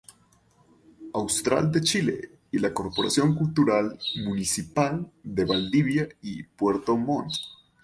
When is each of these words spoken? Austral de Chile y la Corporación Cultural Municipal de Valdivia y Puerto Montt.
Austral 1.13 1.71
de 1.71 1.81
Chile 1.83 2.31
y 2.49 2.57
la 2.57 2.73
Corporación 2.73 3.35
Cultural 3.35 3.99
Municipal 4.25 5.11
de 5.21 5.45
Valdivia 5.45 6.09
y 6.23 6.41
Puerto 6.41 6.97
Montt. 6.97 7.35